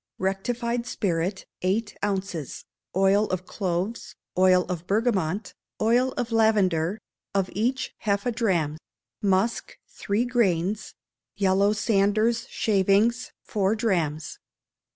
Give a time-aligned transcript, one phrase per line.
[0.17, 2.65] Rectified spirit, eight ounces;
[2.95, 6.97] oil of cloves, oil of bergamot, oil of lavender,
[7.35, 8.77] of each half a drachm;
[9.21, 10.95] musk, three grains;
[11.35, 14.39] yellow sanders shavings, four drachms.